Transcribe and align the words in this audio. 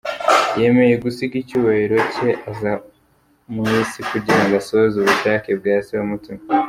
Yemeye 0.61 0.95
gusiga 1.03 1.35
icyubahiro 1.41 1.97
cye, 2.13 2.29
aza 2.49 2.73
mu 3.53 3.63
isi 3.81 3.99
kugira 4.11 4.39
ngo 4.43 4.53
asohoze 4.61 4.95
ubushake 4.99 5.49
bwa 5.59 5.75
Se 5.85 5.93
wamutumye. 5.99 6.43